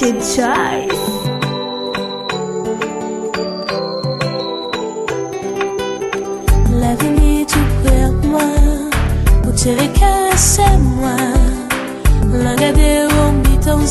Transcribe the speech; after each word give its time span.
your 0.00 0.12
choice. 0.22 0.88
L'avenir 6.70 7.46
tu 7.46 7.58
vers 7.84 8.12
moi, 8.24 8.40
pour 9.42 9.54
te 9.54 9.98
caresser 9.98 10.62
moi, 10.78 11.16
l'engager 12.32 13.04
au 13.04 13.32
mi-temps 13.32 13.86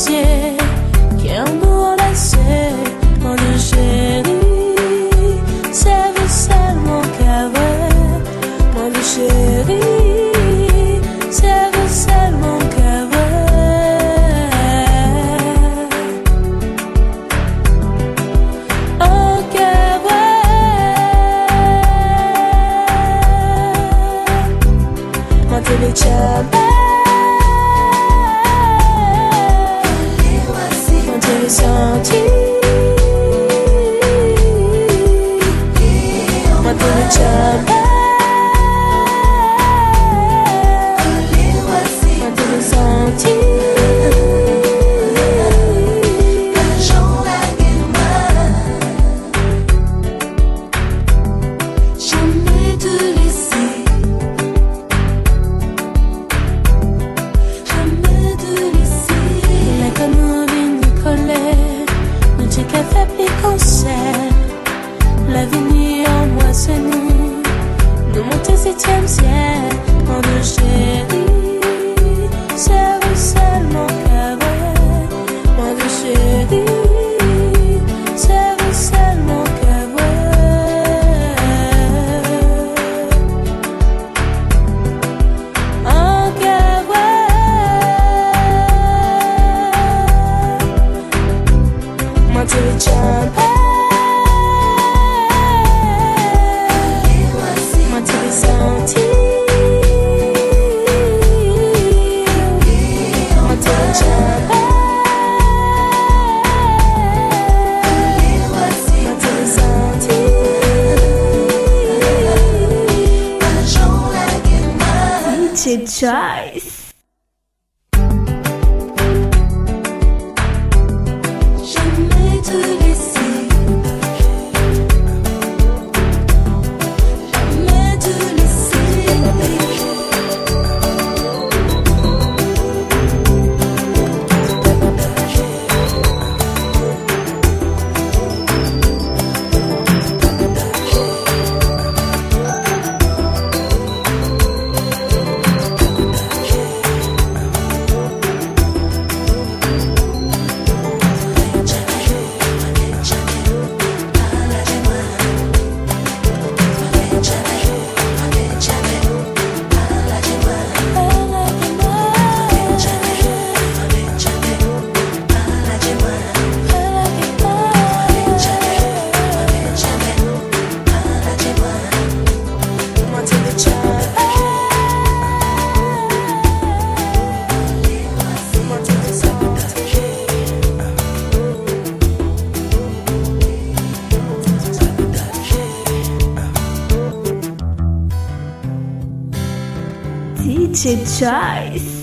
choice. 191.22 192.02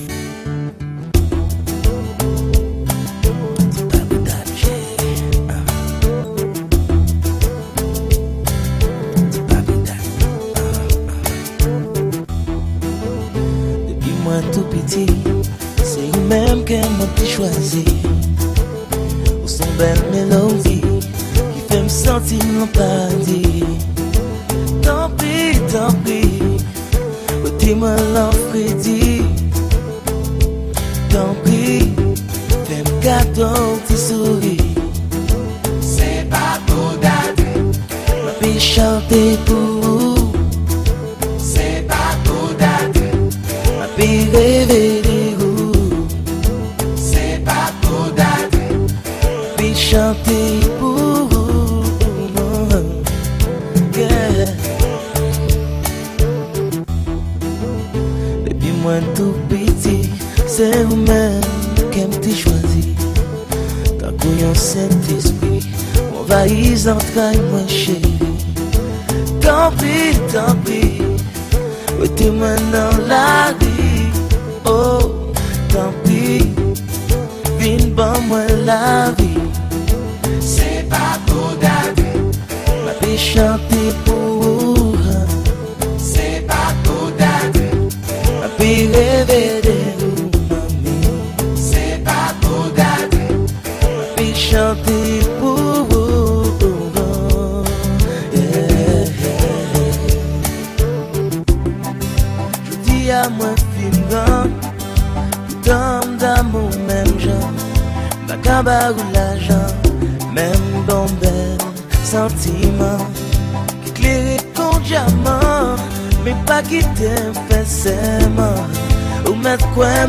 Se 15.83 16.01
yon 16.05 16.23
menm 16.29 16.63
ke 16.63 16.79
mwen 16.95 17.09
te 17.17 17.27
chwazi. 17.27 17.83
Ou 19.41 19.47
son 19.51 19.75
bel 19.79 19.99
melodi 20.13 20.79
Ki 21.35 21.65
fe 21.67 21.81
m 21.83 21.89
senti 21.91 22.39
mwen 22.53 22.71
padi 22.77 23.43
Tanpi, 24.85 25.35
tanpi 25.73 26.21
Ou 27.43 27.57
ti 27.59 27.75
mwen 27.75 28.01
lan 28.15 28.33
fredi. 28.47 28.98
temps 33.39 33.79
tu 33.87 33.95
souris. 33.95 34.57
C'est 35.79 36.29
pas 36.29 36.59
pour 36.67 36.99
garder. 36.99 37.55
Ma 38.25 38.47
vie 38.47 38.59
chanter 38.59 39.37
pour. 39.45 39.78
set 64.79 65.11
espri 65.17 65.59
Mwen 66.11 66.27
vayiz 66.29 66.87
antray 66.93 67.37
mwen 67.49 67.67
cheri 67.67 68.13
Tanpi, 69.43 69.95
tanpi 70.31 70.83
Ou 71.99 72.07
te 72.17 72.31
men 72.39 72.71
nan 72.73 73.03
la 73.11 73.25
ri 73.57 73.68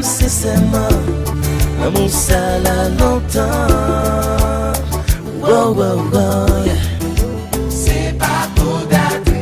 aime 0.00 0.02
sincèrement 0.02 0.88
L'amour 1.80 2.10
ça 2.10 2.58
l'a 2.64 2.88
longtemps. 2.90 3.40
Wow 5.42 5.74
wow 5.74 5.98
C'est 7.68 8.16
pas 8.18 8.48
pour 8.54 8.80
date 8.90 9.34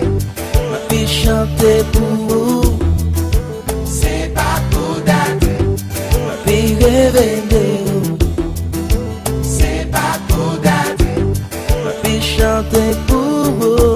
Ma 0.70 0.78
fille 0.88 1.08
chante 1.08 1.66
pour 1.92 2.12
vous 2.28 2.78
C'est 3.84 4.32
pas 4.34 4.60
pour 4.70 5.00
date 5.04 5.48
Ma 6.26 6.50
fille 6.50 6.76
rêve 6.80 7.52
C'est 9.42 9.90
pas 9.90 10.18
pour 10.28 10.58
date 10.62 11.02
Ma 11.84 12.08
fille 12.08 12.22
chante 12.22 12.80
pour 13.06 13.42
vous 13.60 13.88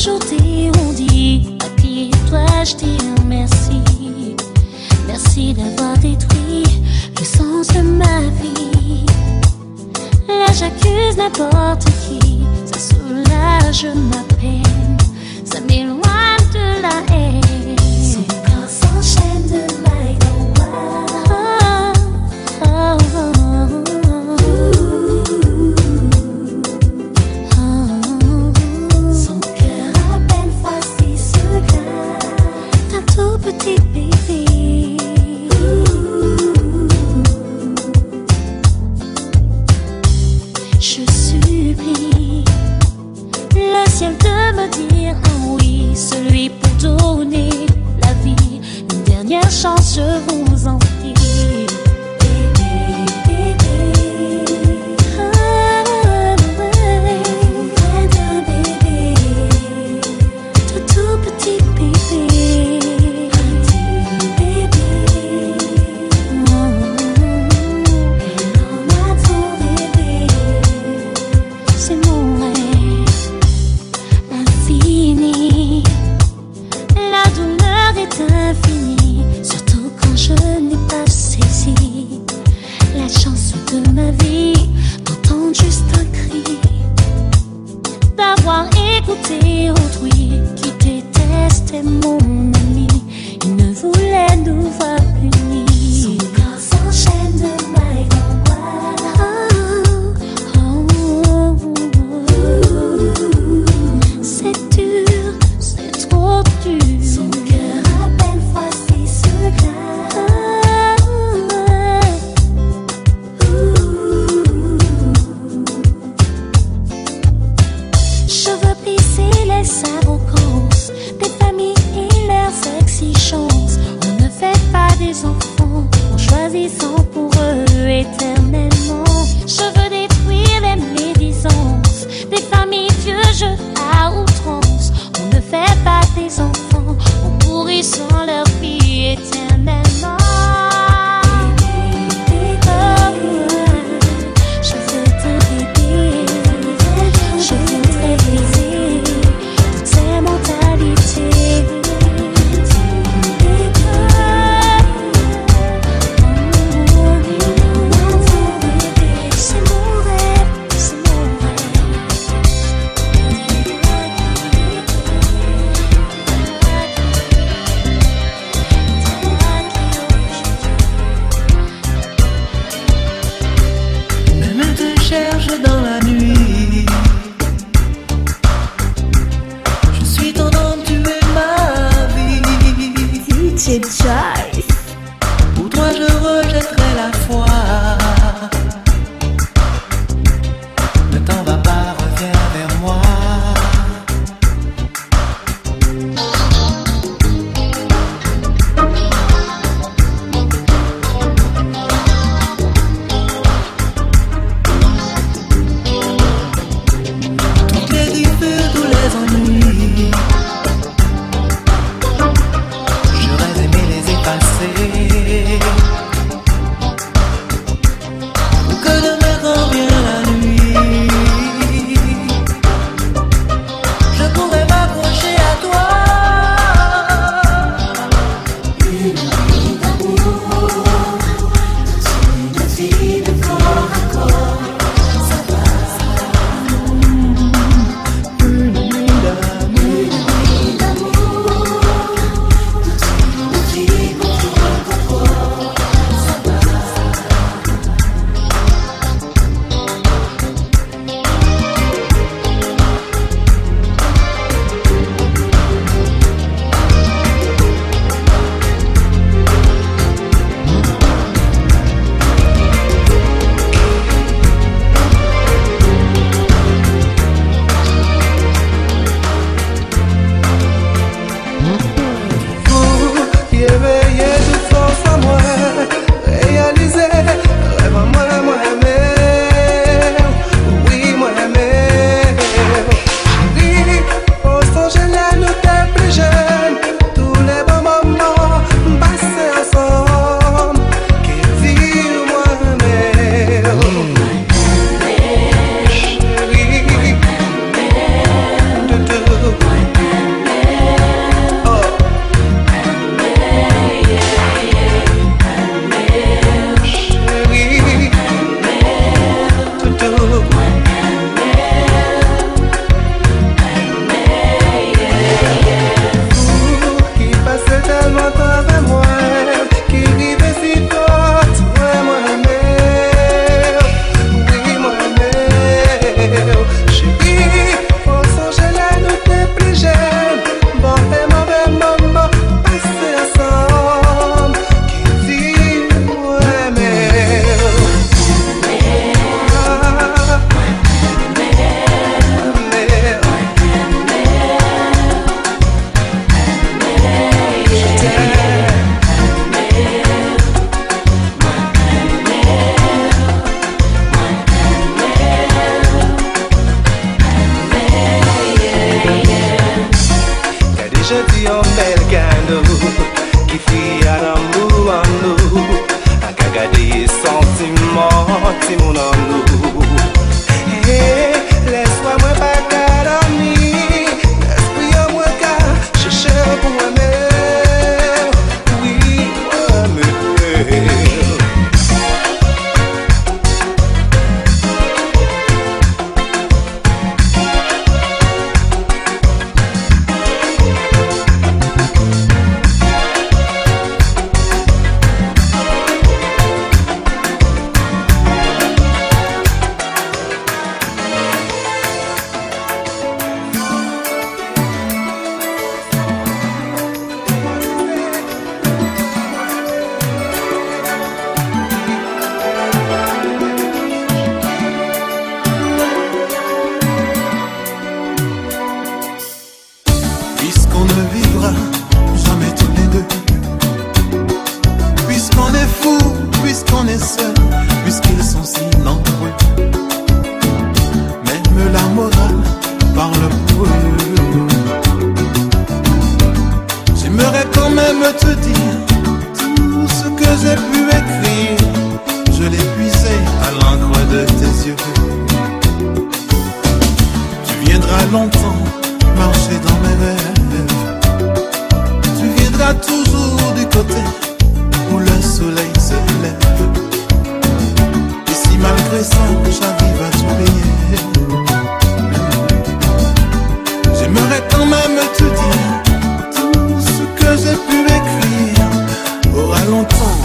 chanter, 0.00 0.70
on 0.82 0.92
dit 0.94 1.42
papier, 1.58 2.10
toi 2.28 2.46
je 2.64 2.74
dis 2.76 2.98
merci. 3.26 3.82
Merci 5.06 5.52
d'avoir 5.52 5.98
détruit 5.98 6.64
le 7.18 7.24
sens 7.24 7.68
de 7.68 7.82
ma 7.82 8.20
vie. 8.40 9.04
Là 10.26 10.46
j'accuse 10.58 11.16
n'importe 11.18 11.84
qui, 11.84 12.40
ça 12.64 12.78
soulage 12.78 13.86
ma 14.10 14.22
peine, 14.36 14.96
ça 15.44 15.60
m'éloigne. 15.60 16.09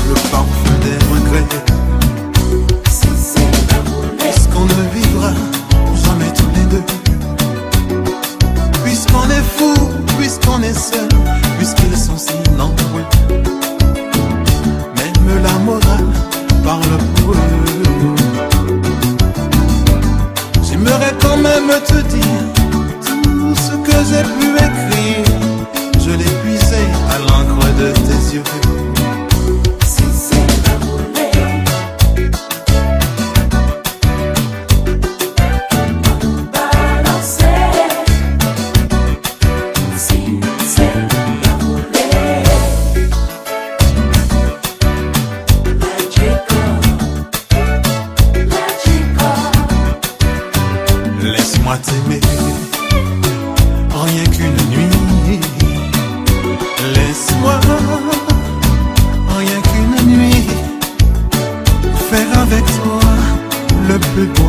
Le 0.07 0.13
parfum 0.13 0.54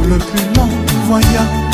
le 0.08 0.18
plus 0.18 0.54
long 0.56 0.68
voyage. 1.06 1.65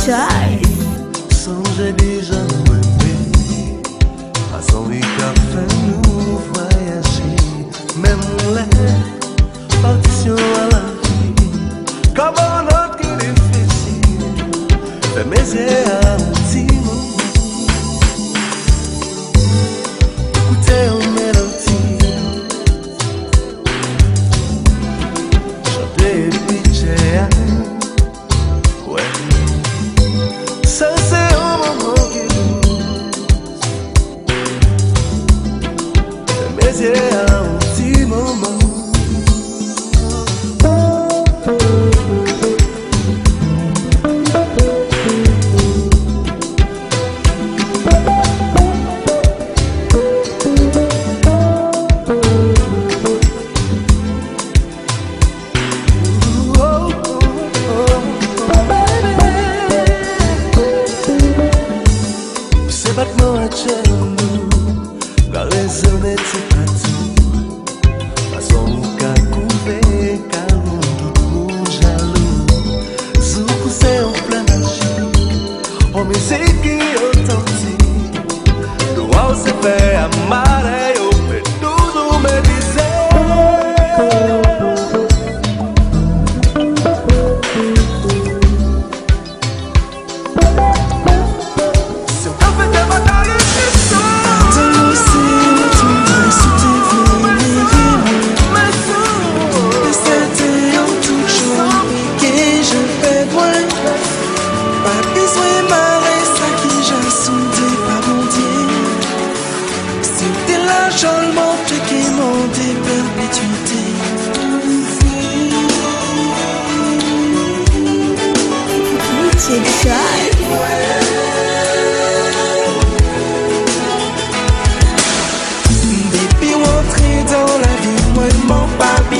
shot. 0.00 0.39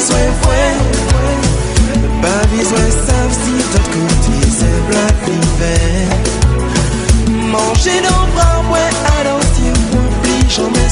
bizwen 0.01 0.33
fwen 0.41 0.77
Pa 2.23 2.35
bizwen 2.51 2.91
sav 3.07 3.31
si 3.41 3.55
tot 3.73 3.87
kouti 3.93 4.51
se 4.59 4.71
blak 4.89 5.27
li 5.27 5.41
ven 5.59 6.09
Manje 7.53 7.97
nan 8.07 8.33
bra 8.35 8.51
si 9.53 9.67
mwen 9.93 10.09
pli 10.23 10.39
chanmen 10.49 10.90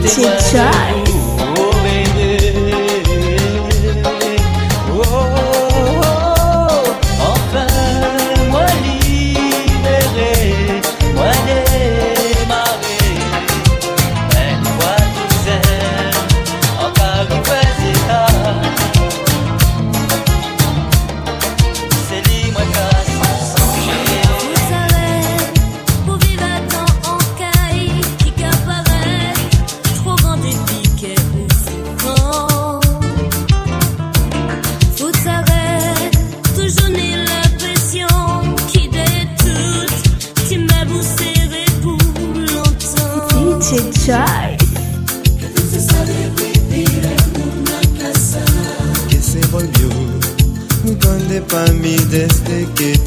teacher. 0.00 0.87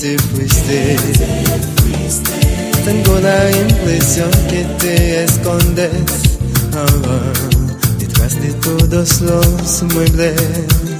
te 0.01 0.17
fuiste. 0.17 0.95
Tengo 2.83 3.19
la 3.19 3.51
impresión 3.51 4.31
que 4.49 4.63
te 4.79 5.23
escondes 5.25 5.91
ah, 6.73 7.33
detrás 7.99 8.41
de 8.41 8.51
todos 8.53 9.21
los 9.21 9.83
muebles. 9.93 10.90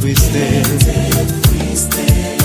fuiste. 0.00 0.62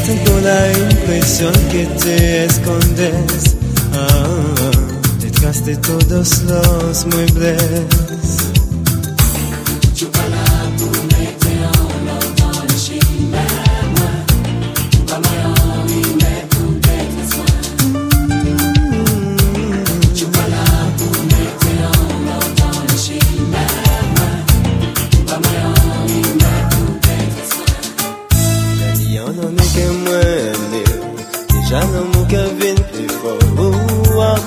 Tengo 0.06 0.39
la 0.41 0.71
impresión 0.91 1.53
que 1.71 1.86
te 2.01 2.45
escondes 2.45 3.56
ah, 3.93 4.71
detrás 5.19 5.63
todos 5.77 6.43
los 6.43 7.06
muebles. 7.08 8.02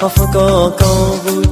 Parfois 0.00 0.28
quand, 0.32 0.72
quand 0.78 1.10
vous 1.24 1.40
me 1.40 1.46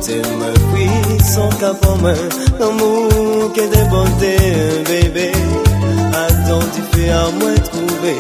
puis 0.73 1.25
son 1.25 1.49
cap 1.61 1.85
en 1.87 1.97
main 1.99 2.15
L'amour 2.59 3.53
qui 3.53 3.61
est 3.61 3.69
débordé, 3.69 4.37
bébé. 4.87 5.33
Fais 6.93 7.11
à 7.11 7.31
moi 7.39 7.55
trouver 7.71 8.19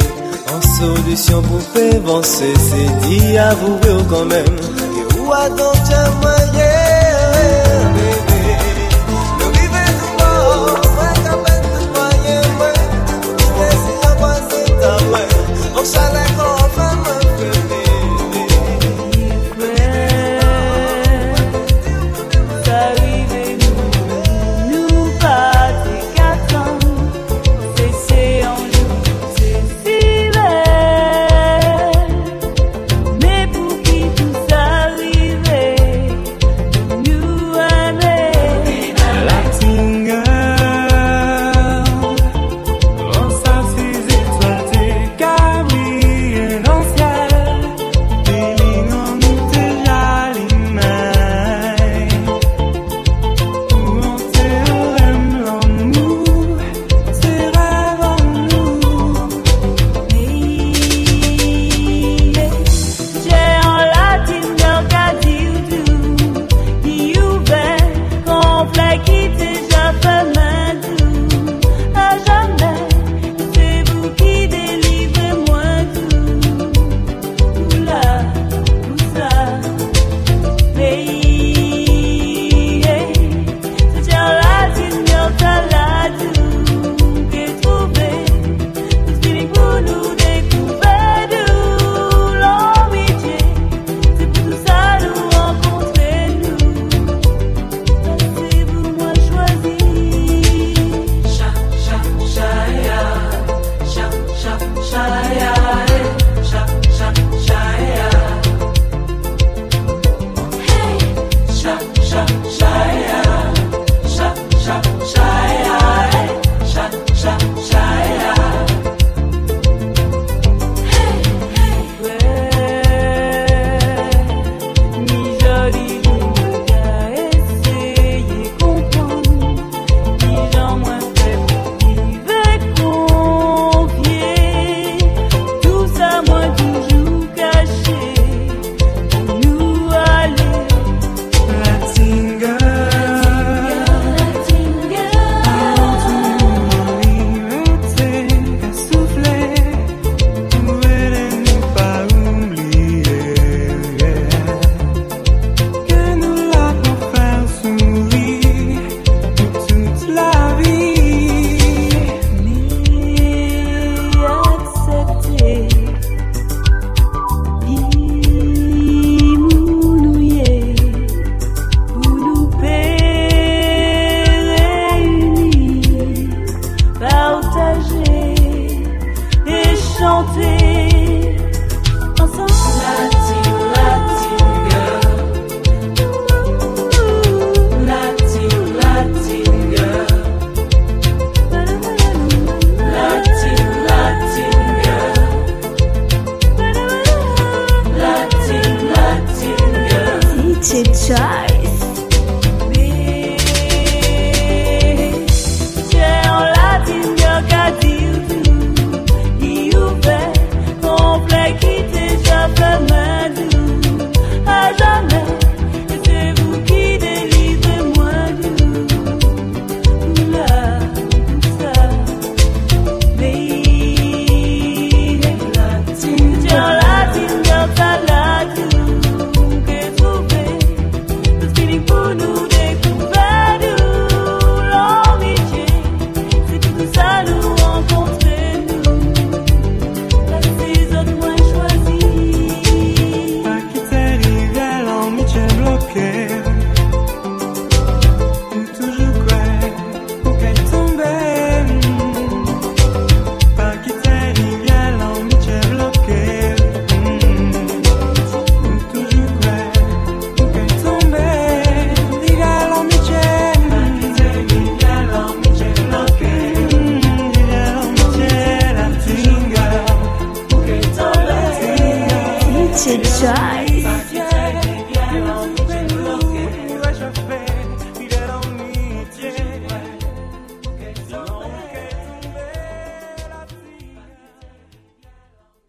En 0.54 0.60
solution 0.78 1.42
pour 1.42 1.60
faire 1.60 1.96
avancer 1.96 2.52
C'est 2.56 3.08
dit 3.08 3.36
avouer 3.36 4.04
quand 4.08 4.24
même. 4.26 4.44
Et 4.46 5.18
où 5.18 5.32
a 5.32 5.48
donc 5.50 5.76
bébé? 6.22 6.80